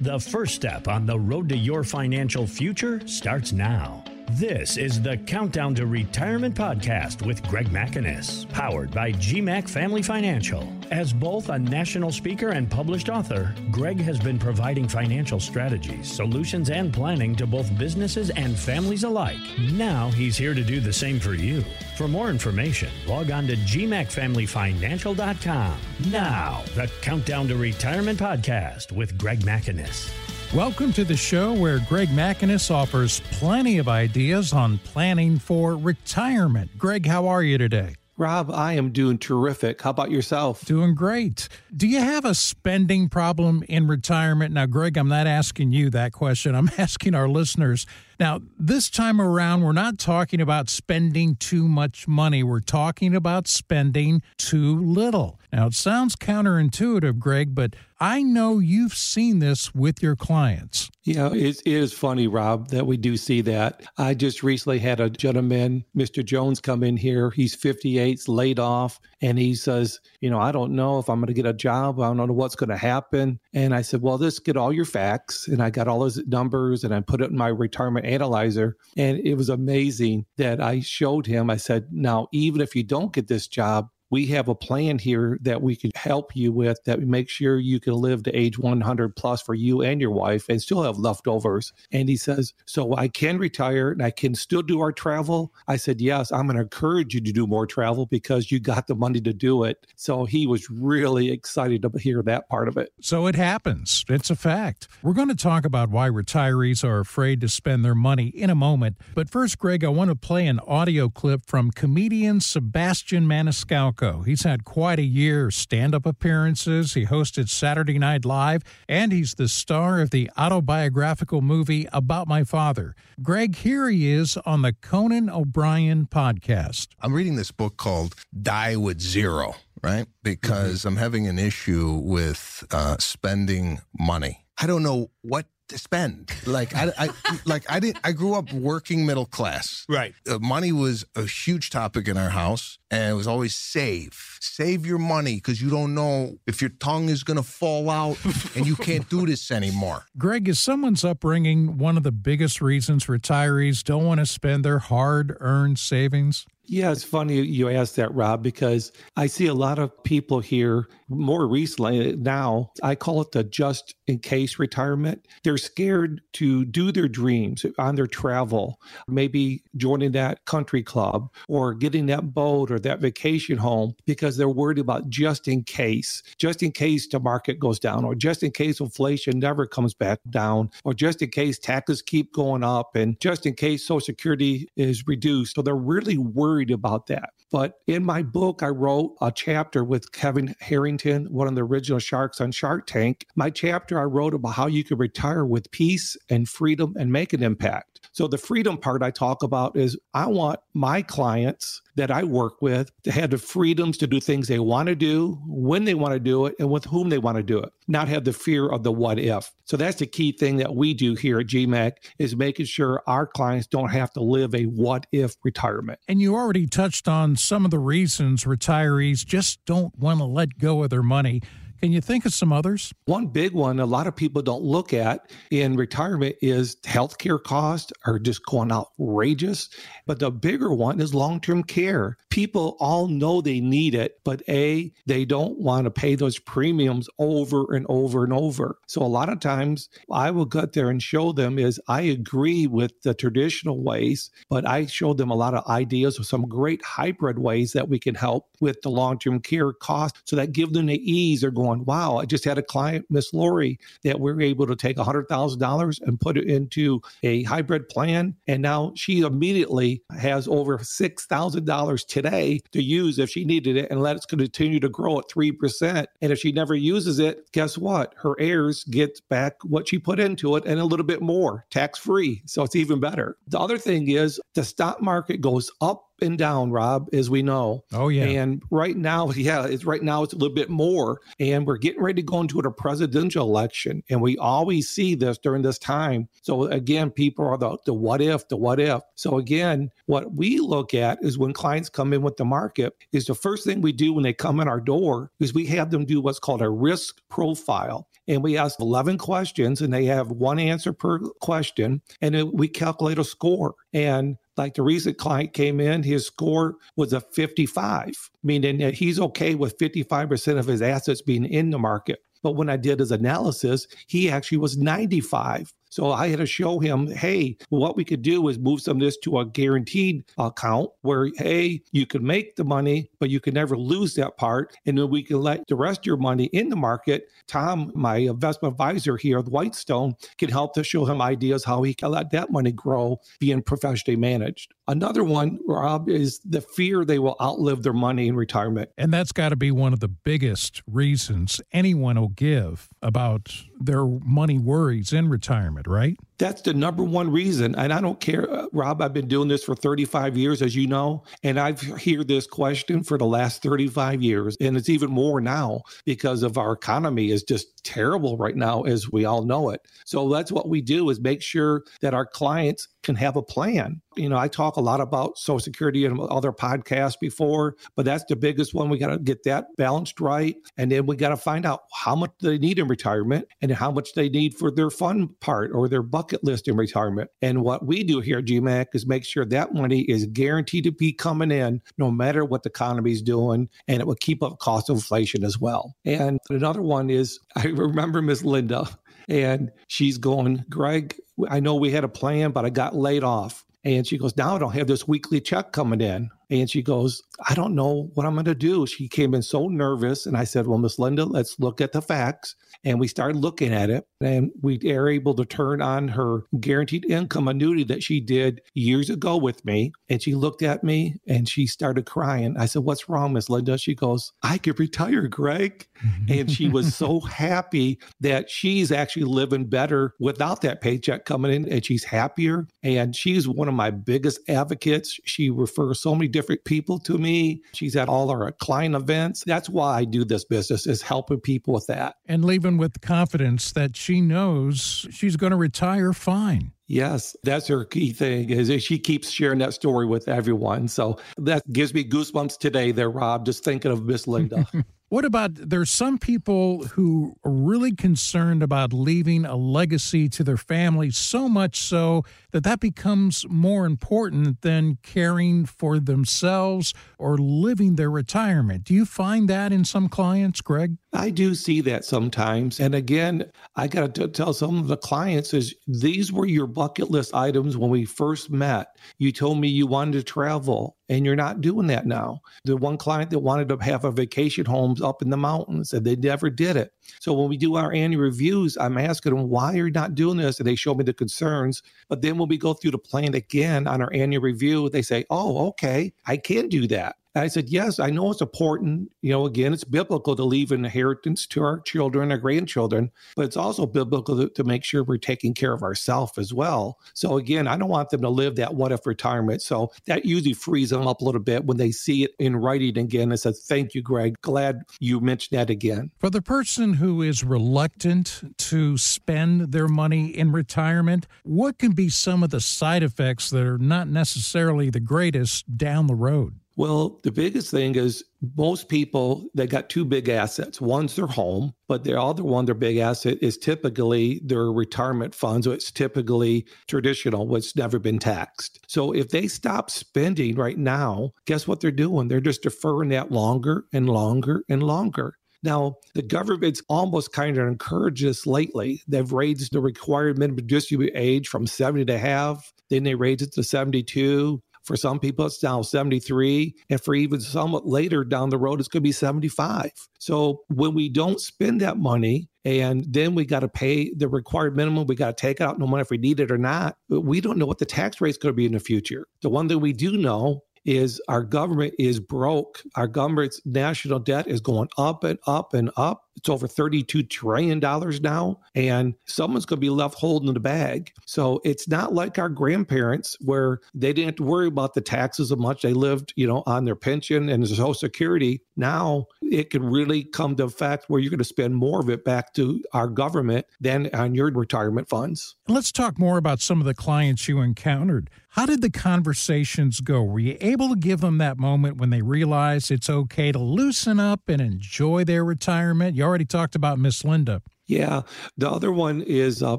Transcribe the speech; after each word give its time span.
The 0.00 0.20
first 0.20 0.54
step 0.54 0.86
on 0.86 1.06
the 1.06 1.18
road 1.18 1.48
to 1.48 1.56
your 1.56 1.82
financial 1.82 2.46
future 2.46 3.04
starts 3.08 3.52
now. 3.52 4.04
This 4.32 4.76
is 4.76 5.00
the 5.00 5.16
Countdown 5.16 5.74
to 5.76 5.86
Retirement 5.86 6.54
podcast 6.54 7.26
with 7.26 7.42
Gregg 7.48 7.70
MacInnis, 7.70 8.46
powered 8.50 8.90
by 8.90 9.12
GMAC 9.12 9.70
Family 9.70 10.02
Financial. 10.02 10.70
As 10.90 11.14
both 11.14 11.48
a 11.48 11.58
national 11.58 12.12
speaker 12.12 12.50
and 12.50 12.70
published 12.70 13.08
author, 13.08 13.54
Greg 13.70 13.98
has 14.00 14.18
been 14.18 14.38
providing 14.38 14.86
financial 14.86 15.40
strategies, 15.40 16.12
solutions, 16.12 16.68
and 16.68 16.92
planning 16.92 17.34
to 17.36 17.46
both 17.46 17.74
businesses 17.78 18.28
and 18.28 18.54
families 18.54 19.04
alike. 19.04 19.38
Now 19.72 20.10
he's 20.10 20.36
here 20.36 20.52
to 20.52 20.62
do 20.62 20.78
the 20.78 20.92
same 20.92 21.18
for 21.18 21.32
you. 21.32 21.64
For 21.96 22.06
more 22.06 22.28
information, 22.28 22.90
log 23.06 23.30
on 23.30 23.46
to 23.46 23.56
gmacfamilyfinancial.com. 23.56 25.78
Now, 26.10 26.62
the 26.74 26.90
Countdown 27.00 27.48
to 27.48 27.56
Retirement 27.56 28.20
podcast 28.20 28.92
with 28.92 29.16
Gregg 29.16 29.40
MacInnis. 29.40 30.27
Welcome 30.54 30.94
to 30.94 31.04
the 31.04 31.14
show 31.14 31.52
where 31.52 31.78
Gregg 31.78 32.08
MacInnis 32.08 32.70
offers 32.70 33.20
plenty 33.32 33.76
of 33.76 33.86
ideas 33.86 34.54
on 34.54 34.78
planning 34.78 35.38
for 35.38 35.76
retirement. 35.76 36.70
Greg, 36.78 37.04
how 37.04 37.28
are 37.28 37.42
you 37.42 37.58
today? 37.58 37.96
Rob, 38.16 38.50
I 38.50 38.72
am 38.72 38.90
doing 38.90 39.18
terrific. 39.18 39.82
How 39.82 39.90
about 39.90 40.10
yourself? 40.10 40.64
Doing 40.64 40.94
great. 40.94 41.50
Do 41.76 41.86
you 41.86 42.00
have 42.00 42.24
a 42.24 42.34
spending 42.34 43.10
problem 43.10 43.62
in 43.68 43.88
retirement? 43.88 44.54
Now, 44.54 44.64
Greg, 44.64 44.96
I'm 44.96 45.08
not 45.08 45.26
asking 45.26 45.72
you 45.72 45.90
that 45.90 46.12
question. 46.12 46.54
I'm 46.54 46.70
asking 46.78 47.14
our 47.14 47.28
listeners. 47.28 47.84
Now, 48.20 48.40
this 48.58 48.90
time 48.90 49.20
around, 49.20 49.62
we're 49.62 49.70
not 49.70 49.96
talking 49.96 50.40
about 50.40 50.68
spending 50.68 51.36
too 51.36 51.68
much 51.68 52.08
money. 52.08 52.42
We're 52.42 52.58
talking 52.58 53.14
about 53.14 53.46
spending 53.46 54.22
too 54.36 54.80
little. 54.80 55.38
Now, 55.52 55.68
it 55.68 55.74
sounds 55.74 56.16
counterintuitive, 56.16 57.18
Greg, 57.18 57.54
but 57.54 57.76
I 58.00 58.22
know 58.22 58.58
you've 58.58 58.94
seen 58.94 59.38
this 59.38 59.74
with 59.74 60.02
your 60.02 60.14
clients. 60.14 60.90
Yeah, 61.04 61.32
it 61.32 61.62
is 61.64 61.92
funny, 61.92 62.28
Rob, 62.28 62.68
that 62.68 62.86
we 62.86 62.96
do 62.98 63.16
see 63.16 63.40
that. 63.40 63.82
I 63.96 64.12
just 64.12 64.42
recently 64.42 64.78
had 64.78 65.00
a 65.00 65.08
gentleman, 65.08 65.84
Mr. 65.96 66.22
Jones, 66.22 66.60
come 66.60 66.82
in 66.82 66.98
here. 66.98 67.30
He's 67.30 67.54
58, 67.54 68.28
laid 68.28 68.58
off, 68.58 69.00
and 69.22 69.38
he 69.38 69.54
says, 69.54 70.00
You 70.20 70.28
know, 70.28 70.38
I 70.38 70.52
don't 70.52 70.72
know 70.72 70.98
if 70.98 71.08
I'm 71.08 71.18
going 71.18 71.28
to 71.28 71.32
get 71.32 71.46
a 71.46 71.54
job. 71.54 71.98
I 71.98 72.08
don't 72.08 72.18
know 72.18 72.26
what's 72.26 72.56
going 72.56 72.68
to 72.68 72.76
happen. 72.76 73.40
And 73.54 73.74
I 73.74 73.80
said, 73.80 74.02
Well, 74.02 74.18
just 74.18 74.44
get 74.44 74.58
all 74.58 74.72
your 74.72 74.84
facts. 74.84 75.48
And 75.48 75.62
I 75.62 75.70
got 75.70 75.88
all 75.88 76.04
his 76.04 76.24
numbers 76.26 76.84
and 76.84 76.94
I 76.94 77.00
put 77.00 77.22
it 77.22 77.30
in 77.30 77.36
my 77.38 77.48
retirement 77.48 78.06
analyzer. 78.08 78.76
And 78.96 79.18
it 79.18 79.34
was 79.34 79.48
amazing 79.48 80.26
that 80.36 80.60
I 80.60 80.80
showed 80.80 81.26
him. 81.26 81.50
I 81.50 81.56
said, 81.56 81.88
Now, 81.90 82.28
even 82.32 82.60
if 82.60 82.74
you 82.74 82.82
don't 82.82 83.12
get 83.12 83.28
this 83.28 83.46
job, 83.46 83.88
we 84.10 84.26
have 84.26 84.48
a 84.48 84.54
plan 84.54 84.98
here 84.98 85.38
that 85.42 85.62
we 85.62 85.76
can 85.76 85.90
help 85.94 86.34
you 86.34 86.52
with 86.52 86.82
that 86.84 87.00
make 87.00 87.28
sure 87.28 87.58
you 87.58 87.80
can 87.80 87.94
live 87.94 88.22
to 88.22 88.36
age 88.36 88.58
100 88.58 89.16
plus 89.16 89.42
for 89.42 89.54
you 89.54 89.82
and 89.82 90.00
your 90.00 90.10
wife 90.10 90.48
and 90.48 90.60
still 90.62 90.82
have 90.82 90.98
leftovers. 90.98 91.72
And 91.92 92.08
he 92.08 92.16
says, 92.16 92.54
So 92.64 92.96
I 92.96 93.08
can 93.08 93.38
retire 93.38 93.90
and 93.90 94.02
I 94.02 94.10
can 94.10 94.34
still 94.34 94.62
do 94.62 94.80
our 94.80 94.92
travel. 94.92 95.52
I 95.66 95.76
said, 95.76 96.00
Yes, 96.00 96.32
I'm 96.32 96.46
going 96.46 96.56
to 96.56 96.62
encourage 96.62 97.14
you 97.14 97.20
to 97.20 97.32
do 97.32 97.46
more 97.46 97.66
travel 97.66 98.06
because 98.06 98.50
you 98.50 98.60
got 98.60 98.86
the 98.86 98.94
money 98.94 99.20
to 99.20 99.32
do 99.32 99.64
it. 99.64 99.86
So 99.96 100.24
he 100.24 100.46
was 100.46 100.70
really 100.70 101.30
excited 101.30 101.82
to 101.82 101.90
hear 101.98 102.22
that 102.22 102.48
part 102.48 102.68
of 102.68 102.76
it. 102.76 102.92
So 103.00 103.26
it 103.26 103.34
happens. 103.34 104.04
It's 104.08 104.30
a 104.30 104.36
fact. 104.36 104.88
We're 105.02 105.12
going 105.12 105.28
to 105.28 105.34
talk 105.34 105.64
about 105.64 105.90
why 105.90 106.08
retirees 106.08 106.84
are 106.84 107.00
afraid 107.00 107.40
to 107.42 107.48
spend 107.48 107.84
their 107.84 107.94
money 107.94 108.28
in 108.28 108.50
a 108.50 108.54
moment. 108.54 108.96
But 109.14 109.28
first, 109.28 109.58
Greg, 109.58 109.84
I 109.84 109.88
want 109.88 110.10
to 110.10 110.16
play 110.16 110.46
an 110.46 110.60
audio 110.60 111.08
clip 111.08 111.44
from 111.46 111.70
comedian 111.70 112.40
Sebastian 112.40 113.24
Maniscalco. 113.26 113.97
He's 113.98 114.44
had 114.44 114.64
quite 114.64 115.00
a 115.00 115.04
year 115.04 115.50
stand 115.50 115.92
up 115.92 116.06
appearances. 116.06 116.94
He 116.94 117.06
hosted 117.06 117.48
Saturday 117.48 117.98
Night 117.98 118.24
Live, 118.24 118.62
and 118.88 119.10
he's 119.10 119.34
the 119.34 119.48
star 119.48 120.00
of 120.00 120.10
the 120.10 120.30
autobiographical 120.38 121.40
movie 121.40 121.88
About 121.92 122.28
My 122.28 122.44
Father. 122.44 122.94
Greg, 123.22 123.56
here 123.56 123.88
he 123.88 124.08
is 124.08 124.36
on 124.46 124.62
the 124.62 124.72
Conan 124.72 125.28
O'Brien 125.28 126.06
podcast. 126.06 126.88
I'm 127.00 127.12
reading 127.12 127.34
this 127.34 127.50
book 127.50 127.76
called 127.76 128.14
Die 128.40 128.76
with 128.76 129.00
Zero, 129.00 129.56
right? 129.82 130.06
Because 130.22 130.80
mm-hmm. 130.80 130.88
I'm 130.88 130.96
having 130.96 131.26
an 131.26 131.40
issue 131.40 132.00
with 132.00 132.64
uh, 132.70 132.98
spending 132.98 133.80
money. 133.98 134.46
I 134.60 134.68
don't 134.68 134.84
know 134.84 135.10
what 135.22 135.46
to 135.68 135.78
spend. 135.78 136.30
Like 136.46 136.74
I, 136.74 136.92
I 136.98 137.10
like 137.44 137.70
I 137.70 137.80
didn't. 137.80 137.98
I 138.04 138.12
grew 138.12 138.34
up 138.34 138.52
working 138.52 139.06
middle 139.06 139.26
class. 139.26 139.84
Right. 139.88 140.14
Uh, 140.28 140.38
money 140.38 140.72
was 140.72 141.04
a 141.14 141.24
huge 141.24 141.70
topic 141.70 142.08
in 142.08 142.16
our 142.16 142.30
house, 142.30 142.78
and 142.90 143.10
it 143.12 143.14
was 143.14 143.26
always 143.26 143.54
save, 143.54 144.38
save 144.40 144.86
your 144.86 144.98
money 144.98 145.36
because 145.36 145.60
you 145.60 145.70
don't 145.70 145.94
know 145.94 146.38
if 146.46 146.60
your 146.60 146.70
tongue 146.70 147.08
is 147.08 147.22
gonna 147.22 147.42
fall 147.42 147.90
out 147.90 148.18
and 148.56 148.66
you 148.66 148.76
can't 148.76 149.08
do 149.08 149.26
this 149.26 149.50
anymore. 149.50 150.06
Greg, 150.16 150.48
is 150.48 150.58
someone's 150.58 151.04
upbringing 151.04 151.78
one 151.78 151.96
of 151.96 152.02
the 152.02 152.12
biggest 152.12 152.60
reasons 152.60 153.06
retirees 153.06 153.82
don't 153.82 154.04
want 154.04 154.20
to 154.20 154.26
spend 154.26 154.64
their 154.64 154.78
hard-earned 154.78 155.78
savings? 155.78 156.46
Yeah, 156.70 156.92
it's 156.92 157.02
funny 157.02 157.40
you 157.40 157.70
asked 157.70 157.96
that, 157.96 158.14
Rob, 158.14 158.42
because 158.42 158.92
I 159.16 159.26
see 159.26 159.46
a 159.46 159.54
lot 159.54 159.78
of 159.78 160.04
people 160.04 160.40
here 160.40 160.86
more 161.08 161.48
recently 161.48 162.14
now. 162.14 162.72
I 162.82 162.94
call 162.94 163.22
it 163.22 163.32
the 163.32 163.42
just 163.42 163.94
in 164.06 164.18
case 164.18 164.58
retirement. 164.58 165.26
They're 165.44 165.56
scared 165.56 166.20
to 166.34 166.66
do 166.66 166.92
their 166.92 167.08
dreams 167.08 167.64
on 167.78 167.94
their 167.94 168.06
travel, 168.06 168.78
maybe 169.08 169.62
joining 169.78 170.12
that 170.12 170.44
country 170.44 170.82
club 170.82 171.30
or 171.48 171.72
getting 171.72 172.04
that 172.06 172.34
boat 172.34 172.70
or 172.70 172.78
that 172.80 173.00
vacation 173.00 173.56
home 173.56 173.94
because 174.04 174.36
they're 174.36 174.48
worried 174.50 174.78
about 174.78 175.08
just 175.08 175.48
in 175.48 175.64
case, 175.64 176.22
just 176.36 176.62
in 176.62 176.70
case 176.70 177.08
the 177.08 177.18
market 177.18 177.58
goes 177.58 177.78
down, 177.78 178.04
or 178.04 178.14
just 178.14 178.42
in 178.42 178.50
case 178.50 178.78
inflation 178.78 179.38
never 179.38 179.66
comes 179.66 179.94
back 179.94 180.20
down, 180.28 180.70
or 180.84 180.92
just 180.92 181.22
in 181.22 181.30
case 181.30 181.58
taxes 181.58 182.02
keep 182.02 182.30
going 182.34 182.62
up, 182.62 182.94
and 182.94 183.18
just 183.20 183.46
in 183.46 183.54
case 183.54 183.86
Social 183.86 184.00
Security 184.00 184.68
is 184.76 185.06
reduced. 185.06 185.54
So 185.54 185.62
they're 185.62 185.74
really 185.74 186.18
worried 186.18 186.57
worried 186.58 186.70
about 186.72 187.06
that. 187.06 187.30
But 187.50 187.74
in 187.86 188.04
my 188.04 188.22
book, 188.22 188.62
I 188.62 188.68
wrote 188.68 189.14
a 189.20 189.32
chapter 189.32 189.84
with 189.84 190.12
Kevin 190.12 190.54
Harrington, 190.60 191.26
one 191.26 191.48
of 191.48 191.54
the 191.54 191.62
original 191.62 191.98
sharks 191.98 192.40
on 192.40 192.50
Shark 192.52 192.86
Tank. 192.86 193.26
My 193.36 193.48
chapter, 193.48 193.98
I 193.98 194.04
wrote 194.04 194.34
about 194.34 194.54
how 194.54 194.66
you 194.66 194.84
could 194.84 194.98
retire 194.98 195.46
with 195.46 195.70
peace 195.70 196.16
and 196.28 196.48
freedom 196.48 196.94
and 196.98 197.12
make 197.12 197.32
an 197.32 197.42
impact. 197.42 198.07
So 198.18 198.26
the 198.26 198.36
freedom 198.36 198.76
part 198.76 199.00
I 199.04 199.12
talk 199.12 199.44
about 199.44 199.76
is 199.76 199.96
I 200.12 200.26
want 200.26 200.58
my 200.74 201.02
clients 201.02 201.82
that 201.94 202.10
I 202.10 202.24
work 202.24 202.60
with 202.60 202.90
to 203.04 203.12
have 203.12 203.30
the 203.30 203.38
freedoms 203.38 203.96
to 203.98 204.08
do 204.08 204.18
things 204.18 204.48
they 204.48 204.58
want 204.58 204.88
to 204.88 204.96
do, 204.96 205.40
when 205.46 205.84
they 205.84 205.94
want 205.94 206.14
to 206.14 206.18
do 206.18 206.46
it, 206.46 206.56
and 206.58 206.68
with 206.68 206.84
whom 206.84 207.10
they 207.10 207.18
want 207.18 207.36
to 207.36 207.44
do 207.44 207.60
it, 207.60 207.70
not 207.86 208.08
have 208.08 208.24
the 208.24 208.32
fear 208.32 208.68
of 208.68 208.82
the 208.82 208.90
what 208.90 209.20
if. 209.20 209.52
So 209.66 209.76
that's 209.76 209.98
the 209.98 210.06
key 210.06 210.32
thing 210.32 210.56
that 210.56 210.74
we 210.74 210.94
do 210.94 211.14
here 211.14 211.38
at 211.38 211.46
GMAC 211.46 211.92
is 212.18 212.34
making 212.34 212.66
sure 212.66 213.04
our 213.06 213.24
clients 213.24 213.68
don't 213.68 213.90
have 213.90 214.10
to 214.14 214.20
live 214.20 214.52
a 214.52 214.64
what 214.64 215.06
if 215.12 215.36
retirement. 215.44 216.00
And 216.08 216.20
you 216.20 216.34
already 216.34 216.66
touched 216.66 217.06
on 217.06 217.36
some 217.36 217.64
of 217.64 217.70
the 217.70 217.78
reasons 217.78 218.42
retirees 218.42 219.24
just 219.24 219.64
don't 219.64 219.96
want 219.96 220.18
to 220.18 220.24
let 220.24 220.58
go 220.58 220.82
of 220.82 220.90
their 220.90 221.04
money. 221.04 221.40
Can 221.80 221.92
you 221.92 222.00
think 222.00 222.26
of 222.26 222.34
some 222.34 222.52
others? 222.52 222.92
One 223.04 223.28
big 223.28 223.52
one 223.52 223.78
a 223.78 223.86
lot 223.86 224.08
of 224.08 224.16
people 224.16 224.42
don't 224.42 224.64
look 224.64 224.92
at 224.92 225.30
in 225.52 225.76
retirement 225.76 226.34
is 226.42 226.76
healthcare 226.84 227.40
costs 227.40 227.92
are 228.04 228.18
just 228.18 228.44
going 228.46 228.72
outrageous. 228.72 229.68
But 230.04 230.18
the 230.18 230.32
bigger 230.32 230.72
one 230.72 231.00
is 231.00 231.14
long 231.14 231.40
term 231.40 231.62
care. 231.62 232.16
People 232.38 232.76
all 232.78 233.08
know 233.08 233.40
they 233.40 233.60
need 233.60 233.96
it, 233.96 234.20
but 234.24 234.42
A, 234.48 234.92
they 235.06 235.24
don't 235.24 235.58
want 235.58 235.86
to 235.86 235.90
pay 235.90 236.14
those 236.14 236.38
premiums 236.38 237.08
over 237.18 237.74
and 237.74 237.84
over 237.88 238.22
and 238.22 238.32
over. 238.32 238.78
So 238.86 239.02
a 239.02 239.10
lot 239.10 239.28
of 239.28 239.40
times 239.40 239.88
I 240.12 240.30
will 240.30 240.44
get 240.44 240.72
there 240.72 240.88
and 240.88 241.02
show 241.02 241.32
them 241.32 241.58
is 241.58 241.80
I 241.88 242.02
agree 242.02 242.68
with 242.68 243.02
the 243.02 243.12
traditional 243.12 243.82
ways, 243.82 244.30
but 244.48 244.64
I 244.64 244.86
show 244.86 245.14
them 245.14 245.30
a 245.30 245.34
lot 245.34 245.54
of 245.54 245.66
ideas 245.66 246.18
of 246.18 246.26
some 246.26 246.42
great 246.42 246.84
hybrid 246.84 247.40
ways 247.40 247.72
that 247.72 247.88
we 247.88 247.98
can 247.98 248.14
help 248.14 248.46
with 248.60 248.82
the 248.82 248.90
long 248.90 249.18
term 249.18 249.40
care 249.40 249.72
cost 249.72 250.18
so 250.24 250.36
that 250.36 250.52
give 250.52 250.72
them 250.74 250.86
the 250.86 251.00
ease 251.10 251.40
they're 251.40 251.50
going 251.50 251.68
going, 251.68 251.84
wow, 251.86 252.18
I 252.18 252.24
just 252.24 252.44
had 252.44 252.58
a 252.58 252.62
client, 252.62 253.06
Miss 253.10 253.34
Lori, 253.34 253.78
that 254.04 254.20
we 254.20 254.30
are 254.30 254.40
able 254.40 254.66
to 254.68 254.76
take 254.76 254.96
$100,000 254.96 256.00
and 256.02 256.20
put 256.20 256.36
it 256.36 256.44
into 256.44 257.00
a 257.22 257.42
hybrid 257.42 257.88
plan. 257.88 258.36
And 258.46 258.62
now 258.62 258.92
she 258.94 259.20
immediately 259.20 260.02
has 260.16 260.46
over 260.46 260.78
$6,000 260.78 262.06
today 262.06 262.27
to 262.30 262.82
use 262.82 263.18
if 263.18 263.30
she 263.30 263.44
needed 263.44 263.76
it 263.76 263.90
and 263.90 264.02
let 264.02 264.16
it 264.16 264.24
continue 264.28 264.80
to 264.80 264.88
grow 264.88 265.18
at 265.18 265.28
3%. 265.28 266.06
And 266.20 266.32
if 266.32 266.38
she 266.38 266.52
never 266.52 266.74
uses 266.74 267.18
it, 267.18 267.50
guess 267.52 267.78
what? 267.78 268.14
Her 268.16 268.34
heirs 268.40 268.84
get 268.84 269.20
back 269.28 269.54
what 269.64 269.88
she 269.88 269.98
put 269.98 270.20
into 270.20 270.56
it 270.56 270.64
and 270.64 270.80
a 270.80 270.84
little 270.84 271.06
bit 271.06 271.22
more 271.22 271.66
tax 271.70 271.98
free. 271.98 272.42
So 272.46 272.62
it's 272.62 272.76
even 272.76 273.00
better. 273.00 273.36
The 273.48 273.58
other 273.58 273.78
thing 273.78 274.08
is 274.08 274.40
the 274.54 274.64
stock 274.64 275.00
market 275.00 275.40
goes 275.40 275.70
up 275.80 276.07
and 276.20 276.38
down, 276.38 276.70
Rob, 276.70 277.08
as 277.12 277.30
we 277.30 277.42
know. 277.42 277.84
Oh 277.92 278.08
yeah. 278.08 278.24
And 278.24 278.62
right 278.70 278.96
now, 278.96 279.30
yeah, 279.36 279.66
it's 279.66 279.84
right 279.84 280.02
now 280.02 280.22
it's 280.22 280.32
a 280.32 280.36
little 280.36 280.54
bit 280.54 280.70
more. 280.70 281.20
And 281.38 281.66
we're 281.66 281.78
getting 281.78 282.02
ready 282.02 282.22
to 282.22 282.26
go 282.26 282.40
into 282.40 282.58
a 282.58 282.70
presidential 282.70 283.46
election. 283.46 284.02
And 284.10 284.20
we 284.20 284.36
always 284.38 284.88
see 284.88 285.14
this 285.14 285.38
during 285.38 285.62
this 285.62 285.78
time. 285.78 286.28
So 286.42 286.64
again, 286.64 287.10
people 287.10 287.46
are 287.46 287.58
the, 287.58 287.78
the 287.86 287.94
what 287.94 288.20
if, 288.20 288.48
the 288.48 288.56
what 288.56 288.80
if. 288.80 289.02
So 289.14 289.38
again, 289.38 289.90
what 290.06 290.32
we 290.34 290.58
look 290.58 290.94
at 290.94 291.18
is 291.22 291.38
when 291.38 291.52
clients 291.52 291.88
come 291.88 292.12
in 292.12 292.22
with 292.22 292.36
the 292.36 292.44
market, 292.44 292.94
is 293.12 293.26
the 293.26 293.34
first 293.34 293.64
thing 293.64 293.80
we 293.80 293.92
do 293.92 294.12
when 294.12 294.24
they 294.24 294.32
come 294.32 294.60
in 294.60 294.68
our 294.68 294.80
door 294.80 295.30
is 295.40 295.54
we 295.54 295.66
have 295.66 295.90
them 295.90 296.04
do 296.04 296.20
what's 296.20 296.38
called 296.38 296.62
a 296.62 296.70
risk 296.70 297.20
profile. 297.28 298.08
And 298.26 298.42
we 298.42 298.58
ask 298.58 298.78
11 298.78 299.18
questions 299.18 299.80
and 299.80 299.92
they 299.92 300.04
have 300.04 300.30
one 300.30 300.58
answer 300.58 300.92
per 300.92 301.18
question. 301.40 302.02
And 302.20 302.36
it, 302.36 302.52
we 302.52 302.68
calculate 302.68 303.18
a 303.18 303.24
score. 303.24 303.74
And 303.92 304.36
like 304.58 304.74
the 304.74 304.82
recent 304.82 305.16
client 305.18 305.52
came 305.52 305.80
in, 305.80 306.02
his 306.02 306.26
score 306.26 306.76
was 306.96 307.12
a 307.12 307.20
55, 307.20 308.12
meaning 308.42 308.78
that 308.78 308.94
he's 308.94 309.20
okay 309.20 309.54
with 309.54 309.78
55% 309.78 310.58
of 310.58 310.66
his 310.66 310.82
assets 310.82 311.22
being 311.22 311.44
in 311.44 311.70
the 311.70 311.78
market. 311.78 312.18
But 312.42 312.52
when 312.52 312.68
I 312.68 312.76
did 312.76 313.00
his 313.00 313.10
analysis, 313.10 313.86
he 314.06 314.30
actually 314.30 314.58
was 314.58 314.76
95. 314.76 315.72
So 315.90 316.12
I 316.12 316.28
had 316.28 316.38
to 316.38 316.46
show 316.46 316.78
him, 316.78 317.06
hey, 317.10 317.56
what 317.70 317.96
we 317.96 318.04
could 318.04 318.22
do 318.22 318.48
is 318.48 318.58
move 318.58 318.80
some 318.80 318.98
of 318.98 319.00
this 319.00 319.16
to 319.18 319.38
a 319.38 319.46
guaranteed 319.46 320.24
account 320.38 320.90
where, 321.02 321.30
hey, 321.36 321.82
you 321.92 322.06
can 322.06 322.24
make 322.24 322.56
the 322.56 322.64
money, 322.64 323.10
but 323.18 323.30
you 323.30 323.40
can 323.40 323.54
never 323.54 323.76
lose 323.76 324.14
that 324.14 324.36
part. 324.36 324.76
And 324.86 324.98
then 324.98 325.10
we 325.10 325.22
can 325.22 325.40
let 325.40 325.66
the 325.66 325.76
rest 325.76 326.00
of 326.00 326.06
your 326.06 326.16
money 326.16 326.44
in 326.46 326.68
the 326.68 326.76
market. 326.76 327.28
Tom, 327.46 327.92
my 327.94 328.16
investment 328.16 328.72
advisor 328.72 329.16
here 329.16 329.38
at 329.38 329.48
Whitestone, 329.48 330.14
can 330.36 330.50
help 330.50 330.74
to 330.74 330.84
show 330.84 331.04
him 331.04 331.22
ideas 331.22 331.64
how 331.64 331.82
he 331.82 331.94
can 331.94 332.10
let 332.10 332.30
that 332.30 332.50
money 332.50 332.72
grow 332.72 333.20
being 333.38 333.62
professionally 333.62 334.16
managed. 334.16 334.74
Another 334.88 335.22
one, 335.22 335.58
Rob, 335.66 336.08
is 336.08 336.40
the 336.46 336.62
fear 336.62 337.04
they 337.04 337.18
will 337.18 337.36
outlive 337.42 337.82
their 337.82 337.92
money 337.92 338.26
in 338.26 338.34
retirement. 338.34 338.88
And 338.96 339.12
that's 339.12 339.32
got 339.32 339.50
to 339.50 339.56
be 339.56 339.70
one 339.70 339.92
of 339.92 340.00
the 340.00 340.08
biggest 340.08 340.82
reasons 340.86 341.60
anyone 341.72 342.18
will 342.18 342.28
give 342.28 342.88
about 343.02 343.64
their 343.78 344.06
money 344.06 344.58
worries 344.58 345.12
in 345.12 345.28
retirement, 345.28 345.86
right? 345.86 346.16
That's 346.38 346.62
the 346.62 346.72
number 346.72 347.02
one 347.02 347.30
reason. 347.30 347.74
And 347.74 347.92
I 347.92 348.00
don't 348.00 348.20
care, 348.20 348.48
uh, 348.50 348.66
Rob, 348.72 349.02
I've 349.02 349.12
been 349.12 349.26
doing 349.26 349.48
this 349.48 349.64
for 349.64 349.74
35 349.74 350.36
years, 350.36 350.62
as 350.62 350.76
you 350.76 350.86
know, 350.86 351.24
and 351.42 351.58
I've 351.58 351.80
heard 351.80 352.28
this 352.28 352.46
question 352.46 353.02
for 353.02 353.18
the 353.18 353.26
last 353.26 353.62
35 353.62 354.22
years. 354.22 354.56
And 354.60 354.76
it's 354.76 354.88
even 354.88 355.10
more 355.10 355.40
now 355.40 355.82
because 356.04 356.42
of 356.44 356.56
our 356.56 356.72
economy 356.72 357.30
is 357.30 357.42
just 357.42 357.84
terrible 357.84 358.36
right 358.36 358.56
now, 358.56 358.82
as 358.82 359.10
we 359.10 359.24
all 359.24 359.42
know 359.42 359.70
it. 359.70 359.80
So 360.04 360.28
that's 360.28 360.52
what 360.52 360.68
we 360.68 360.80
do 360.80 361.10
is 361.10 361.20
make 361.20 361.42
sure 361.42 361.82
that 362.02 362.14
our 362.14 362.26
clients 362.26 362.88
can 363.02 363.16
have 363.16 363.36
a 363.36 363.42
plan. 363.42 364.02
You 364.16 364.28
know, 364.28 364.36
I 364.36 364.48
talk 364.48 364.76
a 364.76 364.80
lot 364.82 365.00
about 365.00 365.38
Social 365.38 365.60
Security 365.60 366.04
and 366.04 366.20
other 366.20 366.52
podcasts 366.52 367.18
before, 367.18 367.76
but 367.96 368.04
that's 368.04 368.24
the 368.28 368.36
biggest 368.36 368.74
one. 368.74 368.90
We 368.90 368.98
got 368.98 369.08
to 369.08 369.18
get 369.18 369.44
that 369.44 369.68
balanced 369.78 370.20
right. 370.20 370.56
And 370.76 370.92
then 370.92 371.06
we 371.06 371.16
got 371.16 371.30
to 371.30 371.36
find 371.36 371.64
out 371.64 371.84
how 371.92 372.14
much 372.14 372.32
they 372.42 372.58
need 372.58 372.78
in 372.78 372.86
retirement 372.86 373.48
and 373.62 373.72
how 373.72 373.90
much 373.90 374.12
they 374.12 374.28
need 374.28 374.54
for 374.54 374.70
their 374.70 374.90
fun 374.90 375.28
part 375.40 375.70
or 375.72 375.88
their 375.88 376.02
bucket 376.02 376.27
list 376.42 376.68
in 376.68 376.76
retirement. 376.76 377.30
And 377.42 377.62
what 377.62 377.86
we 377.86 378.02
do 378.02 378.20
here 378.20 378.38
at 378.38 378.44
GMAC 378.44 378.86
is 378.94 379.06
make 379.06 379.24
sure 379.24 379.44
that 379.46 379.74
money 379.74 380.00
is 380.02 380.26
guaranteed 380.26 380.84
to 380.84 380.92
be 380.92 381.12
coming 381.12 381.50
in 381.50 381.82
no 381.96 382.10
matter 382.10 382.44
what 382.44 382.62
the 382.62 382.70
economy 382.70 383.12
is 383.12 383.22
doing. 383.22 383.68
And 383.86 384.00
it 384.00 384.06
will 384.06 384.16
keep 384.16 384.42
up 384.42 384.58
cost 384.58 384.88
of 384.88 384.96
inflation 384.96 385.44
as 385.44 385.58
well. 385.58 385.94
And 386.04 386.38
another 386.50 386.82
one 386.82 387.10
is 387.10 387.38
I 387.56 387.66
remember 387.66 388.22
Miss 388.22 388.42
Linda 388.42 388.88
and 389.28 389.70
she's 389.88 390.18
going, 390.18 390.64
Greg, 390.70 391.14
I 391.48 391.60
know 391.60 391.74
we 391.74 391.90
had 391.90 392.04
a 392.04 392.08
plan, 392.08 392.50
but 392.52 392.64
I 392.64 392.70
got 392.70 392.96
laid 392.96 393.22
off. 393.22 393.64
And 393.84 394.06
she 394.06 394.18
goes, 394.18 394.36
Now 394.36 394.56
I 394.56 394.58
don't 394.58 394.72
have 394.72 394.86
this 394.86 395.06
weekly 395.06 395.40
check 395.40 395.72
coming 395.72 396.00
in. 396.00 396.30
And 396.50 396.68
she 396.70 396.82
goes, 396.82 397.22
I 397.48 397.54
don't 397.54 397.74
know 397.74 398.10
what 398.14 398.26
I'm 398.26 398.34
going 398.34 398.44
to 398.46 398.54
do. 398.54 398.86
She 398.86 399.08
came 399.08 399.34
in 399.34 399.42
so 399.42 399.68
nervous. 399.68 400.26
And 400.26 400.36
I 400.36 400.44
said, 400.44 400.66
Well, 400.66 400.78
Miss 400.78 400.98
Linda, 400.98 401.24
let's 401.24 401.58
look 401.58 401.80
at 401.80 401.92
the 401.92 402.02
facts. 402.02 402.56
And 402.84 403.00
we 403.00 403.08
started 403.08 403.36
looking 403.36 403.72
at 403.72 403.90
it. 403.90 404.06
And 404.20 404.50
we 404.62 404.78
are 404.92 405.08
able 405.08 405.34
to 405.34 405.44
turn 405.44 405.82
on 405.82 406.08
her 406.08 406.44
guaranteed 406.60 407.04
income 407.04 407.48
annuity 407.48 407.84
that 407.84 408.02
she 408.02 408.20
did 408.20 408.62
years 408.74 409.10
ago 409.10 409.36
with 409.36 409.64
me. 409.64 409.92
And 410.08 410.22
she 410.22 410.34
looked 410.34 410.62
at 410.62 410.82
me 410.82 411.16
and 411.26 411.48
she 411.48 411.66
started 411.66 412.06
crying. 412.06 412.56
I 412.58 412.66
said, 412.66 412.82
What's 412.84 413.08
wrong, 413.08 413.32
Miss 413.32 413.50
Linda? 413.50 413.76
She 413.76 413.94
goes, 413.94 414.32
I 414.42 414.58
could 414.58 414.78
retire, 414.78 415.28
Greg. 415.28 415.86
and 416.28 416.50
she 416.50 416.68
was 416.68 416.94
so 416.94 417.20
happy 417.20 417.98
that 418.20 418.48
she's 418.50 418.90
actually 418.90 419.24
living 419.24 419.66
better 419.66 420.14
without 420.18 420.62
that 420.62 420.80
paycheck 420.80 421.24
coming 421.24 421.52
in 421.52 421.68
and 421.68 421.84
she's 421.84 422.04
happier. 422.04 422.66
And 422.82 423.14
she's 423.14 423.46
one 423.46 423.68
of 423.68 423.74
my 423.74 423.90
biggest 423.90 424.40
advocates. 424.48 425.18
She 425.24 425.50
refers 425.50 426.00
so 426.00 426.14
many 426.14 426.28
different 426.38 426.64
people 426.64 427.00
to 427.00 427.18
me. 427.18 427.60
She's 427.74 427.96
at 427.96 428.08
all 428.08 428.30
our 428.30 428.52
client 428.52 428.94
events. 428.94 429.42
That's 429.44 429.68
why 429.68 429.98
I 429.98 430.04
do 430.04 430.24
this 430.24 430.44
business 430.44 430.86
is 430.86 431.02
helping 431.02 431.40
people 431.40 431.74
with 431.74 431.88
that. 431.88 432.14
And 432.26 432.44
leaving 432.44 432.78
with 432.78 433.00
confidence 433.00 433.72
that 433.72 433.96
she 433.96 434.20
knows 434.20 435.04
she's 435.10 435.34
going 435.34 435.50
to 435.50 435.56
retire 435.56 436.12
fine. 436.12 436.70
Yes, 436.86 437.34
that's 437.42 437.66
her 437.66 437.84
key 437.84 438.12
thing 438.12 438.50
is 438.50 438.70
she 438.84 439.00
keeps 439.00 439.30
sharing 439.30 439.58
that 439.58 439.74
story 439.74 440.06
with 440.06 440.28
everyone. 440.28 440.86
So 440.86 441.18
that 441.38 441.70
gives 441.72 441.92
me 441.92 442.08
goosebumps 442.08 442.56
today 442.58 442.92
there, 442.92 443.10
Rob, 443.10 443.44
just 443.44 443.64
thinking 443.64 443.90
of 443.90 444.04
Miss 444.04 444.28
Linda. 444.28 444.64
What 445.10 445.24
about 445.24 445.52
there's 445.54 445.90
some 445.90 446.18
people 446.18 446.84
who 446.88 447.36
are 447.42 447.50
really 447.50 447.94
concerned 447.94 448.62
about 448.62 448.92
leaving 448.92 449.46
a 449.46 449.56
legacy 449.56 450.28
to 450.28 450.44
their 450.44 450.58
family 450.58 451.10
so 451.10 451.48
much 451.48 451.78
so 451.78 452.24
that 452.52 452.62
that 452.64 452.78
becomes 452.78 453.46
more 453.48 453.86
important 453.86 454.60
than 454.60 454.98
caring 455.02 455.64
for 455.64 455.98
themselves 455.98 456.92
or 457.18 457.38
living 457.38 457.96
their 457.96 458.10
retirement. 458.10 458.84
Do 458.84 458.92
you 458.92 459.06
find 459.06 459.48
that 459.48 459.72
in 459.72 459.86
some 459.86 460.10
clients, 460.10 460.60
Greg? 460.60 460.98
I 461.14 461.30
do 461.30 461.54
see 461.54 461.80
that 461.82 462.04
sometimes. 462.04 462.78
And 462.78 462.94
again, 462.94 463.50
I 463.76 463.86
got 463.86 464.14
to 464.14 464.28
tell 464.28 464.52
some 464.52 464.78
of 464.78 464.88
the 464.88 464.96
clients 464.98 465.54
is 465.54 465.74
these 465.86 466.30
were 466.30 466.44
your 466.44 466.66
bucket 466.66 467.10
list 467.10 467.34
items 467.34 467.78
when 467.78 467.90
we 467.90 468.04
first 468.04 468.50
met. 468.50 468.96
You 469.16 469.32
told 469.32 469.58
me 469.58 469.68
you 469.68 469.86
wanted 469.86 470.12
to 470.12 470.22
travel 470.22 470.96
and 471.08 471.24
you're 471.24 471.36
not 471.36 471.62
doing 471.62 471.86
that 471.86 472.06
now. 472.06 472.40
The 472.64 472.76
one 472.76 472.98
client 472.98 473.30
that 473.30 473.38
wanted 473.38 473.70
to 473.70 473.78
have 473.78 474.04
a 474.04 474.10
vacation 474.10 474.66
homes 474.98 475.08
up 475.08 475.22
in 475.22 475.30
the 475.30 475.36
mountains 475.36 475.92
and 475.92 476.04
they 476.04 476.16
never 476.16 476.50
did 476.50 476.76
it. 476.76 476.92
So 477.20 477.32
when 477.32 477.48
we 477.48 477.56
do 477.56 477.76
our 477.76 477.92
annual 477.92 478.22
reviews, 478.22 478.76
I'm 478.78 478.98
asking 478.98 479.34
them 479.34 479.48
why 479.48 479.74
are 479.74 479.86
you 479.86 479.90
not 479.90 480.14
doing 480.14 480.38
this, 480.38 480.58
and 480.58 480.66
they 480.66 480.74
show 480.74 480.94
me 480.94 481.04
the 481.04 481.14
concerns. 481.14 481.82
But 482.08 482.22
then 482.22 482.38
when 482.38 482.48
we 482.48 482.58
go 482.58 482.74
through 482.74 482.92
the 482.92 482.98
plan 482.98 483.34
again 483.34 483.86
on 483.86 484.02
our 484.02 484.12
annual 484.12 484.42
review, 484.42 484.88
they 484.90 485.02
say, 485.02 485.24
"Oh, 485.30 485.68
okay, 485.68 486.12
I 486.26 486.36
can 486.36 486.68
do 486.68 486.86
that." 486.88 487.16
And 487.38 487.44
I 487.44 487.48
said, 487.48 487.68
Yes, 487.68 488.00
I 488.00 488.10
know 488.10 488.32
it's 488.32 488.40
important. 488.40 489.12
You 489.22 489.30
know, 489.30 489.46
again, 489.46 489.72
it's 489.72 489.84
biblical 489.84 490.34
to 490.34 490.42
leave 490.42 490.72
an 490.72 490.84
inheritance 490.84 491.46
to 491.48 491.62
our 491.62 491.78
children, 491.82 492.32
our 492.32 492.36
grandchildren, 492.36 493.12
but 493.36 493.44
it's 493.44 493.56
also 493.56 493.86
biblical 493.86 494.36
to, 494.36 494.48
to 494.48 494.64
make 494.64 494.82
sure 494.82 495.04
we're 495.04 495.18
taking 495.18 495.54
care 495.54 495.72
of 495.72 495.84
ourselves 495.84 496.36
as 496.36 496.52
well. 496.52 496.98
So, 497.14 497.36
again, 497.36 497.68
I 497.68 497.76
don't 497.76 497.90
want 497.90 498.10
them 498.10 498.22
to 498.22 498.28
live 498.28 498.56
that 498.56 498.74
what 498.74 498.90
if 498.90 499.06
retirement. 499.06 499.62
So 499.62 499.92
that 500.06 500.24
usually 500.24 500.52
frees 500.52 500.90
them 500.90 501.06
up 501.06 501.20
a 501.20 501.24
little 501.24 501.40
bit 501.40 501.64
when 501.64 501.76
they 501.76 501.92
see 501.92 502.24
it 502.24 502.32
in 502.40 502.56
writing 502.56 502.98
again 502.98 503.30
and 503.30 503.38
says, 503.38 503.64
Thank 503.68 503.94
you, 503.94 504.02
Greg. 504.02 504.34
Glad 504.40 504.82
you 504.98 505.20
mentioned 505.20 505.56
that 505.56 505.70
again. 505.70 506.10
For 506.18 506.30
the 506.30 506.42
person 506.42 506.94
who 506.94 507.22
is 507.22 507.44
reluctant 507.44 508.52
to 508.58 508.98
spend 508.98 509.70
their 509.70 509.86
money 509.86 510.26
in 510.36 510.50
retirement, 510.50 511.28
what 511.44 511.78
can 511.78 511.92
be 511.92 512.08
some 512.08 512.42
of 512.42 512.50
the 512.50 512.60
side 512.60 513.04
effects 513.04 513.48
that 513.50 513.64
are 513.64 513.78
not 513.78 514.08
necessarily 514.08 514.90
the 514.90 514.98
greatest 514.98 515.76
down 515.76 516.08
the 516.08 516.16
road? 516.16 516.58
Well, 516.78 517.18
the 517.24 517.32
biggest 517.32 517.72
thing 517.72 517.96
is 517.96 518.22
most 518.56 518.88
people 518.88 519.48
they 519.52 519.66
got 519.66 519.90
two 519.90 520.04
big 520.04 520.28
assets. 520.28 520.80
One's 520.80 521.16
their 521.16 521.26
home, 521.26 521.74
but 521.88 522.04
the 522.04 522.18
other 522.18 522.44
one, 522.44 522.66
their 522.66 522.74
big 522.76 522.98
asset 522.98 523.38
is 523.42 523.58
typically 523.58 524.40
their 524.44 524.70
retirement 524.70 525.34
funds. 525.34 525.66
So 525.66 525.72
it's 525.72 525.90
typically 525.90 526.68
traditional, 526.86 527.48
what's 527.48 527.74
never 527.74 527.98
been 527.98 528.20
taxed. 528.20 528.78
So 528.86 529.12
if 529.12 529.30
they 529.30 529.48
stop 529.48 529.90
spending 529.90 530.54
right 530.54 530.78
now, 530.78 531.32
guess 531.46 531.66
what 531.66 531.80
they're 531.80 531.90
doing? 531.90 532.28
They're 532.28 532.40
just 532.40 532.62
deferring 532.62 533.08
that 533.08 533.32
longer 533.32 533.86
and 533.92 534.08
longer 534.08 534.62
and 534.68 534.80
longer. 534.80 535.34
Now, 535.64 535.96
the 536.14 536.22
government's 536.22 536.82
almost 536.88 537.32
kind 537.32 537.58
of 537.58 537.66
encouraged 537.66 538.24
this 538.24 538.46
lately. 538.46 539.02
They've 539.08 539.32
raised 539.32 539.72
the 539.72 539.80
required 539.80 540.38
minimum 540.38 540.64
distribute 540.68 541.10
age 541.16 541.48
from 541.48 541.66
70 541.66 542.04
to 542.04 542.18
half. 542.18 542.72
Then 542.88 543.02
they 543.02 543.16
raised 543.16 543.42
it 543.42 543.52
to 543.54 543.64
72. 543.64 544.62
For 544.88 544.96
some 544.96 545.20
people, 545.20 545.44
it's 545.44 545.62
now 545.62 545.82
73. 545.82 546.74
And 546.88 546.98
for 546.98 547.14
even 547.14 547.40
somewhat 547.42 547.86
later 547.86 548.24
down 548.24 548.48
the 548.48 548.56
road, 548.56 548.80
it's 548.80 548.88
going 548.88 549.02
to 549.02 549.06
be 549.06 549.12
75. 549.12 549.90
So 550.18 550.62
when 550.68 550.94
we 550.94 551.10
don't 551.10 551.38
spend 551.38 551.82
that 551.82 551.98
money, 551.98 552.48
and 552.64 553.04
then 553.06 553.34
we 553.34 553.44
got 553.44 553.60
to 553.60 553.68
pay 553.68 554.14
the 554.14 554.28
required 554.28 554.76
minimum. 554.76 555.06
We 555.06 555.14
got 555.14 555.36
to 555.36 555.40
take 555.40 555.60
out 555.60 555.78
no 555.78 555.86
matter 555.86 556.00
if 556.00 556.10
we 556.10 556.16
need 556.16 556.40
it 556.40 556.50
or 556.50 556.58
not. 556.58 556.96
We 557.10 557.42
don't 557.42 557.58
know 557.58 557.66
what 557.66 557.78
the 557.78 557.84
tax 557.84 558.20
rate 558.20 558.30
is 558.30 558.38
going 558.38 558.54
to 558.54 558.56
be 558.56 558.64
in 558.64 558.72
the 558.72 558.80
future. 558.80 559.26
The 559.42 559.50
one 559.50 559.68
thing 559.68 559.80
we 559.80 559.92
do 559.92 560.16
know 560.16 560.62
is 560.86 561.20
our 561.28 561.42
government 561.42 561.94
is 561.98 562.18
broke. 562.18 562.82
Our 562.94 563.08
government's 563.08 563.60
national 563.66 564.20
debt 564.20 564.46
is 564.46 564.62
going 564.62 564.88
up 564.96 565.22
and 565.22 565.38
up 565.46 565.74
and 565.74 565.90
up. 565.98 566.22
It's 566.38 566.48
over 566.48 566.66
$32 566.66 567.28
trillion 567.28 567.78
now, 567.78 568.60
and 568.74 569.14
someone's 569.26 569.66
going 569.66 569.78
to 569.78 569.80
be 569.80 569.90
left 569.90 570.14
holding 570.14 570.52
the 570.54 570.60
bag. 570.60 571.12
So 571.26 571.60
it's 571.64 571.88
not 571.88 572.14
like 572.14 572.38
our 572.38 572.48
grandparents 572.48 573.36
where 573.40 573.80
they 573.94 574.12
didn't 574.12 574.28
have 574.28 574.36
to 574.36 574.44
worry 574.44 574.68
about 574.68 574.94
the 574.94 575.00
taxes 575.00 575.52
as 575.52 575.58
much. 575.58 575.82
They 575.82 575.92
lived, 575.92 576.32
you 576.36 576.46
know, 576.46 576.62
on 576.66 576.84
their 576.84 576.96
pension 576.96 577.48
and 577.48 577.66
social 577.68 577.94
security. 577.94 578.62
Now 578.76 579.26
it 579.42 579.70
can 579.70 579.84
really 579.84 580.24
come 580.24 580.56
to 580.56 580.64
a 580.64 580.70
fact 580.70 581.06
where 581.08 581.20
you're 581.20 581.30
going 581.30 581.38
to 581.38 581.44
spend 581.44 581.74
more 581.74 582.00
of 582.00 582.08
it 582.08 582.24
back 582.24 582.54
to 582.54 582.82
our 582.92 583.08
government 583.08 583.66
than 583.80 584.08
on 584.14 584.34
your 584.34 584.50
retirement 584.50 585.08
funds. 585.08 585.56
Let's 585.66 585.92
talk 585.92 586.18
more 586.18 586.38
about 586.38 586.60
some 586.60 586.80
of 586.80 586.86
the 586.86 586.94
clients 586.94 587.48
you 587.48 587.60
encountered. 587.60 588.30
How 588.52 588.66
did 588.66 588.80
the 588.80 588.90
conversations 588.90 590.00
go? 590.00 590.22
Were 590.22 590.38
you 590.38 590.56
able 590.60 590.88
to 590.88 590.96
give 590.96 591.20
them 591.20 591.38
that 591.38 591.58
moment 591.58 591.98
when 591.98 592.10
they 592.10 592.22
realize 592.22 592.90
it's 592.90 593.10
okay 593.10 593.52
to 593.52 593.58
loosen 593.58 594.18
up 594.18 594.48
and 594.48 594.60
enjoy 594.60 595.24
their 595.24 595.44
retirement? 595.44 596.16
You 596.16 596.24
already 596.28 596.44
talked 596.44 596.76
about 596.76 596.98
Miss 596.98 597.24
Linda. 597.24 597.62
Yeah. 597.88 598.20
The 598.58 598.70
other 598.70 598.92
one 598.92 599.22
is 599.22 599.62
uh, 599.62 599.78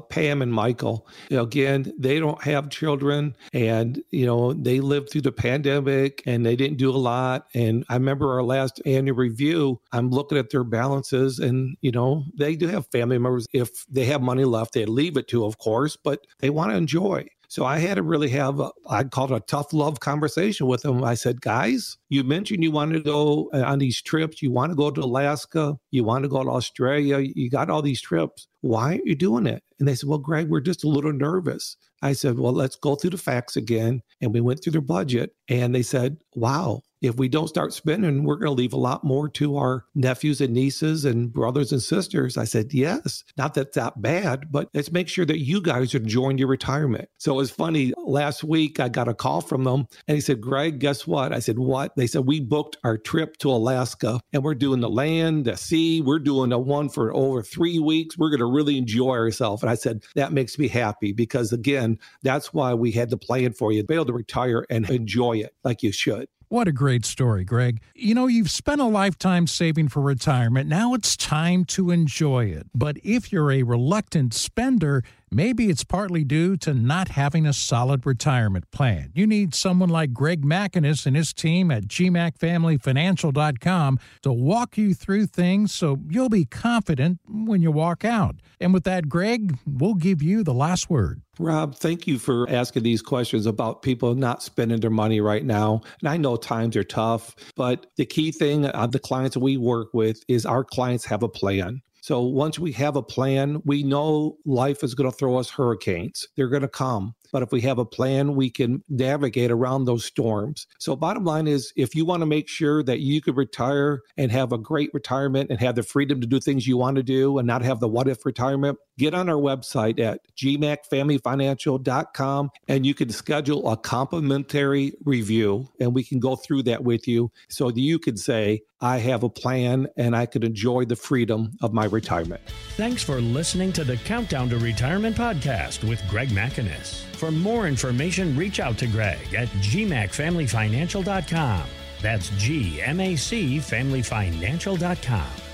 Pam 0.00 0.42
and 0.42 0.52
Michael. 0.52 1.06
You 1.28 1.36
know, 1.36 1.44
again, 1.44 1.92
they 1.96 2.18
don't 2.18 2.42
have 2.42 2.68
children 2.68 3.36
and, 3.52 4.02
you 4.10 4.26
know, 4.26 4.52
they 4.52 4.80
lived 4.80 5.10
through 5.10 5.20
the 5.20 5.32
pandemic 5.32 6.20
and 6.26 6.44
they 6.44 6.56
didn't 6.56 6.78
do 6.78 6.90
a 6.90 6.98
lot. 6.98 7.46
And 7.54 7.84
I 7.88 7.94
remember 7.94 8.32
our 8.32 8.42
last 8.42 8.82
annual 8.84 9.16
review, 9.16 9.80
I'm 9.92 10.10
looking 10.10 10.38
at 10.38 10.50
their 10.50 10.64
balances 10.64 11.38
and, 11.38 11.76
you 11.82 11.92
know, 11.92 12.24
they 12.36 12.56
do 12.56 12.66
have 12.66 12.88
family 12.90 13.18
members. 13.18 13.46
If 13.52 13.86
they 13.86 14.06
have 14.06 14.22
money 14.22 14.44
left, 14.44 14.74
they 14.74 14.86
leave 14.86 15.16
it 15.16 15.28
to, 15.28 15.44
of 15.44 15.58
course, 15.58 15.96
but 15.96 16.26
they 16.40 16.50
want 16.50 16.72
to 16.72 16.76
enjoy. 16.76 17.28
So 17.50 17.64
I 17.64 17.78
had 17.78 17.96
to 17.96 18.04
really 18.04 18.28
have, 18.28 18.60
a, 18.60 18.70
I'd 18.88 19.10
it 19.10 19.32
a 19.32 19.40
tough 19.40 19.72
love 19.72 19.98
conversation 19.98 20.68
with 20.68 20.82
them. 20.82 21.02
I 21.02 21.14
said, 21.14 21.40
guys, 21.40 21.98
you 22.08 22.22
mentioned 22.22 22.62
you 22.62 22.70
wanted 22.70 22.98
to 22.98 23.00
go 23.00 23.50
uh, 23.52 23.64
on 23.64 23.80
these 23.80 24.00
trips. 24.00 24.40
You 24.40 24.52
want 24.52 24.70
to 24.70 24.76
go 24.76 24.88
to 24.88 25.00
Alaska. 25.00 25.76
You 25.90 26.04
want 26.04 26.22
to 26.22 26.28
go 26.28 26.44
to 26.44 26.48
Australia. 26.50 27.18
You 27.18 27.50
got 27.50 27.68
all 27.68 27.82
these 27.82 28.00
trips. 28.00 28.46
Why 28.60 28.92
aren't 28.92 29.06
you 29.06 29.16
doing 29.16 29.48
it? 29.48 29.64
And 29.80 29.88
they 29.88 29.96
said, 29.96 30.08
well, 30.08 30.18
Greg, 30.18 30.48
we're 30.48 30.60
just 30.60 30.84
a 30.84 30.88
little 30.88 31.12
nervous. 31.12 31.76
I 32.02 32.12
said, 32.12 32.38
well, 32.38 32.52
let's 32.52 32.76
go 32.76 32.94
through 32.94 33.10
the 33.10 33.18
facts 33.18 33.56
again. 33.56 34.02
And 34.20 34.32
we 34.32 34.40
went 34.40 34.62
through 34.62 34.72
their 34.72 34.80
budget 34.80 35.34
and 35.48 35.74
they 35.74 35.82
said, 35.82 36.18
wow, 36.36 36.82
if 37.00 37.16
we 37.16 37.28
don't 37.28 37.48
start 37.48 37.72
spending, 37.72 38.24
we're 38.24 38.36
going 38.36 38.54
to 38.54 38.60
leave 38.62 38.72
a 38.72 38.78
lot 38.78 39.04
more 39.04 39.28
to 39.30 39.56
our 39.56 39.84
nephews 39.94 40.40
and 40.40 40.52
nieces 40.52 41.04
and 41.04 41.32
brothers 41.32 41.72
and 41.72 41.82
sisters. 41.82 42.36
I 42.36 42.44
said, 42.44 42.72
yes, 42.72 43.24
not 43.36 43.54
that 43.54 43.72
that 43.74 44.00
bad, 44.02 44.52
but 44.52 44.68
let's 44.74 44.92
make 44.92 45.08
sure 45.08 45.24
that 45.24 45.40
you 45.40 45.60
guys 45.60 45.94
are 45.94 45.98
enjoying 45.98 46.38
your 46.38 46.48
retirement. 46.48 47.08
So 47.18 47.32
it 47.32 47.36
was 47.36 47.50
funny. 47.50 47.92
Last 47.96 48.44
week, 48.44 48.80
I 48.80 48.88
got 48.88 49.08
a 49.08 49.14
call 49.14 49.40
from 49.40 49.64
them 49.64 49.86
and 50.06 50.14
he 50.14 50.20
said, 50.20 50.40
Greg, 50.40 50.78
guess 50.78 51.06
what? 51.06 51.32
I 51.32 51.38
said, 51.38 51.58
what? 51.58 51.96
They 51.96 52.06
said, 52.06 52.26
we 52.26 52.40
booked 52.40 52.76
our 52.84 52.98
trip 52.98 53.36
to 53.38 53.50
Alaska 53.50 54.20
and 54.32 54.44
we're 54.44 54.54
doing 54.54 54.80
the 54.80 54.90
land, 54.90 55.46
the 55.46 55.56
sea. 55.56 56.00
We're 56.00 56.18
doing 56.18 56.52
a 56.52 56.58
one 56.58 56.88
for 56.88 57.14
over 57.14 57.42
three 57.42 57.78
weeks. 57.78 58.18
We're 58.18 58.30
going 58.30 58.40
to 58.40 58.46
really 58.46 58.76
enjoy 58.76 59.16
ourselves. 59.16 59.62
And 59.62 59.70
I 59.70 59.74
said, 59.74 60.04
that 60.14 60.32
makes 60.32 60.58
me 60.58 60.68
happy 60.68 61.12
because 61.12 61.52
again, 61.52 61.98
that's 62.22 62.52
why 62.52 62.74
we 62.74 62.92
had 62.92 63.10
the 63.10 63.16
plan 63.16 63.52
for 63.52 63.72
you 63.72 63.80
to 63.80 63.86
be 63.86 63.94
able 63.94 64.06
to 64.06 64.12
retire 64.12 64.66
and 64.68 64.88
enjoy 64.90 65.38
it 65.38 65.54
like 65.64 65.82
you 65.82 65.92
should. 65.92 66.28
What 66.50 66.66
a 66.66 66.72
great 66.72 67.04
story, 67.04 67.44
Greg. 67.44 67.80
You 67.94 68.12
know, 68.12 68.26
you've 68.26 68.50
spent 68.50 68.80
a 68.80 68.84
lifetime 68.84 69.46
saving 69.46 69.86
for 69.86 70.00
retirement. 70.00 70.68
Now 70.68 70.94
it's 70.94 71.16
time 71.16 71.64
to 71.66 71.92
enjoy 71.92 72.46
it. 72.46 72.66
But 72.74 72.96
if 73.04 73.30
you're 73.30 73.52
a 73.52 73.62
reluctant 73.62 74.34
spender, 74.34 75.04
maybe 75.30 75.70
it's 75.70 75.84
partly 75.84 76.24
due 76.24 76.56
to 76.58 76.74
not 76.74 77.08
having 77.08 77.46
a 77.46 77.52
solid 77.52 78.04
retirement 78.04 78.70
plan. 78.70 79.10
You 79.14 79.26
need 79.26 79.54
someone 79.54 79.88
like 79.88 80.12
Gregg 80.12 80.42
MacInnis 80.42 81.06
and 81.06 81.16
his 81.16 81.32
team 81.32 81.70
at 81.70 81.84
gmacfamilyfinancial.com 81.84 83.98
to 84.22 84.32
walk 84.32 84.76
you 84.76 84.94
through 84.94 85.26
things 85.26 85.72
so 85.74 85.98
you'll 86.08 86.28
be 86.28 86.44
confident 86.44 87.20
when 87.28 87.62
you 87.62 87.70
walk 87.70 88.04
out. 88.04 88.36
And 88.60 88.74
with 88.74 88.84
that, 88.84 89.08
Greg, 89.08 89.58
we'll 89.66 89.94
give 89.94 90.22
you 90.22 90.44
the 90.44 90.54
last 90.54 90.90
word. 90.90 91.22
Rob, 91.38 91.74
thank 91.74 92.06
you 92.06 92.18
for 92.18 92.48
asking 92.50 92.82
these 92.82 93.00
questions 93.00 93.46
about 93.46 93.80
people 93.80 94.14
not 94.14 94.42
spending 94.42 94.80
their 94.80 94.90
money 94.90 95.22
right 95.22 95.44
now. 95.44 95.80
And 96.00 96.08
I 96.08 96.18
know 96.18 96.36
times 96.36 96.76
are 96.76 96.84
tough, 96.84 97.34
but 97.56 97.86
the 97.96 98.04
key 98.04 98.30
thing 98.30 98.66
of 98.66 98.92
the 98.92 98.98
clients 98.98 99.38
we 99.38 99.56
work 99.56 99.88
with 99.94 100.22
is 100.28 100.44
our 100.44 100.64
clients 100.64 101.06
have 101.06 101.22
a 101.22 101.28
plan. 101.28 101.80
So 102.02 102.22
once 102.22 102.58
we 102.58 102.72
have 102.72 102.96
a 102.96 103.02
plan, 103.02 103.60
we 103.64 103.82
know 103.82 104.36
life 104.46 104.82
is 104.82 104.94
going 104.94 105.10
to 105.10 105.16
throw 105.16 105.36
us 105.36 105.50
hurricanes. 105.50 106.26
They're 106.36 106.48
going 106.48 106.62
to 106.62 106.68
come. 106.68 107.14
But 107.32 107.42
if 107.42 107.52
we 107.52 107.60
have 107.62 107.78
a 107.78 107.84
plan, 107.84 108.34
we 108.34 108.50
can 108.50 108.82
navigate 108.88 109.50
around 109.50 109.84
those 109.84 110.04
storms. 110.04 110.66
So, 110.78 110.96
bottom 110.96 111.24
line 111.24 111.46
is 111.46 111.72
if 111.76 111.94
you 111.94 112.04
want 112.04 112.22
to 112.22 112.26
make 112.26 112.48
sure 112.48 112.82
that 112.82 113.00
you 113.00 113.20
could 113.20 113.36
retire 113.36 114.02
and 114.16 114.32
have 114.32 114.52
a 114.52 114.58
great 114.58 114.90
retirement 114.92 115.50
and 115.50 115.60
have 115.60 115.74
the 115.74 115.82
freedom 115.82 116.20
to 116.20 116.26
do 116.26 116.40
things 116.40 116.66
you 116.66 116.76
want 116.76 116.96
to 116.96 117.02
do 117.02 117.38
and 117.38 117.46
not 117.46 117.62
have 117.62 117.80
the 117.80 117.88
what 117.88 118.08
if 118.08 118.26
retirement, 118.26 118.78
get 118.98 119.14
on 119.14 119.28
our 119.28 119.36
website 119.36 119.98
at 119.98 120.20
gmacfamilyfinancial.com 120.36 122.50
and 122.68 122.84
you 122.84 122.94
can 122.94 123.08
schedule 123.10 123.70
a 123.70 123.76
complimentary 123.76 124.92
review 125.04 125.68
and 125.80 125.94
we 125.94 126.04
can 126.04 126.20
go 126.20 126.36
through 126.36 126.62
that 126.64 126.84
with 126.84 127.08
you 127.08 127.30
so 127.48 127.70
that 127.70 127.80
you 127.80 127.98
can 127.98 128.16
say, 128.16 128.62
I 128.82 128.96
have 128.98 129.22
a 129.22 129.28
plan 129.28 129.88
and 129.96 130.16
I 130.16 130.26
could 130.26 130.42
enjoy 130.42 130.86
the 130.86 130.96
freedom 130.96 131.52
of 131.60 131.74
my 131.74 131.84
retirement. 131.84 132.40
Thanks 132.76 133.02
for 133.02 133.20
listening 133.20 133.74
to 133.74 133.84
the 133.84 133.98
Countdown 133.98 134.48
to 134.50 134.58
Retirement 134.58 135.16
podcast 135.16 135.86
with 135.86 136.02
Gregg 136.08 136.30
MacInnis. 136.30 137.04
For 137.20 137.30
more 137.30 137.68
information, 137.68 138.34
reach 138.34 138.58
out 138.60 138.78
to 138.78 138.86
Greg 138.86 139.34
at 139.34 139.48
gmacfamilyfinancial.com. 139.48 141.62
That's 142.00 142.30
G 142.38 142.80
M 142.80 142.98
A 142.98 143.14
C 143.14 143.58
familyfinancial.com. 143.58 145.49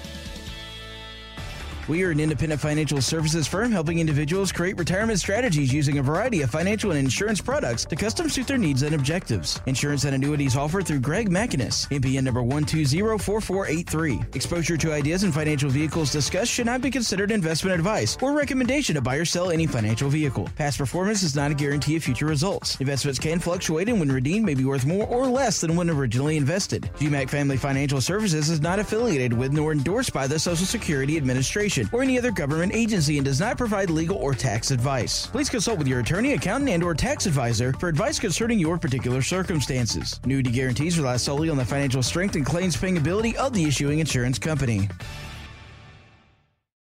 We 1.89 2.03
are 2.03 2.11
an 2.11 2.19
independent 2.19 2.61
financial 2.61 3.01
services 3.01 3.47
firm 3.47 3.71
helping 3.71 4.01
individuals 4.01 4.51
create 4.51 4.77
retirement 4.77 5.21
strategies 5.21 5.73
using 5.73 5.99
a 5.99 6.03
variety 6.03 6.43
of 6.43 6.51
financial 6.51 6.91
and 6.91 6.99
insurance 6.99 7.41
products 7.41 7.85
to 7.85 7.95
custom 7.95 8.29
suit 8.29 8.49
their 8.49 8.59
needs 8.59 8.83
and 8.83 8.93
objectives. 8.93 9.61
Insurance 9.67 10.03
and 10.03 10.13
annuities 10.13 10.57
offered 10.57 10.85
through 10.85 10.99
Gregg 10.99 11.31
MacInnis, 11.31 11.89
NPN 11.97 12.25
number 12.25 12.43
1204483. 12.43 14.35
Exposure 14.35 14.77
to 14.77 14.93
ideas 14.93 15.23
and 15.23 15.33
financial 15.33 15.71
vehicles 15.71 16.11
discussed 16.11 16.51
should 16.51 16.67
not 16.67 16.81
be 16.81 16.91
considered 16.91 17.31
investment 17.31 17.77
advice 17.77 18.19
or 18.21 18.33
recommendation 18.33 18.97
to 18.97 19.01
buy 19.01 19.15
or 19.15 19.25
sell 19.25 19.53
any 19.53 19.69
financial 19.69 20.11
vehicle. 20.11 20.49
Past 20.57 20.79
performance 20.79 21.23
is 21.23 21.37
not 21.37 21.53
a 21.53 21.55
guarantee 21.55 21.95
of 21.95 22.03
future 22.03 22.27
results. 22.27 22.81
Investments 22.81 23.21
can 23.21 23.39
fluctuate 23.39 23.89
and 23.89 24.01
when 24.01 24.11
redeemed 24.11 24.45
may 24.45 24.55
be 24.55 24.65
worth 24.65 24.87
more 24.87 25.07
or 25.07 25.29
less 25.29 25.61
than 25.61 25.77
when 25.77 25.89
originally 25.89 26.37
invested. 26.37 26.91
GMAC 26.99 27.31
Family 27.31 27.57
Financial 27.57 28.01
Services 28.01 28.51
is 28.51 28.61
not 28.61 28.81
affiliated 28.81 29.33
with 29.33 29.53
nor 29.53 29.71
endorsed 29.71 30.13
by 30.13 30.27
the 30.27 30.37
Social 30.37 30.67
Security 30.67 31.17
Administration 31.17 31.76
or 31.93 32.03
any 32.03 32.19
other 32.19 32.31
government 32.31 32.75
agency 32.75 33.19
and 33.19 33.25
does 33.25 33.41
not 33.41 33.59
provide 33.59 33.91
legal 33.91 34.17
or 34.17 34.35
tax 34.35 34.71
advice. 34.71 35.27
Please 35.27 35.51
consult 35.51 35.79
with 35.79 35.89
your 35.89 36.01
attorney, 36.01 36.33
accountant, 36.33 36.71
and 36.71 36.83
or 36.83 36.95
tax 36.95 37.27
advisor 37.27 37.73
for 37.75 37.89
advice 37.89 38.19
concerning 38.19 38.59
your 38.59 38.79
particular 38.79 39.23
circumstances. 39.23 40.21
Annuity 40.25 40.51
guarantees 40.51 40.99
rely 40.99 41.17
solely 41.17 41.49
on 41.51 41.57
the 41.57 41.65
financial 41.65 42.03
strength 42.03 42.37
and 42.37 42.47
claims 42.47 42.77
paying 42.77 42.97
ability 42.97 43.37
of 43.37 43.53
the 43.53 43.65
issuing 43.65 43.99
insurance 43.99 44.39
company. 44.39 44.89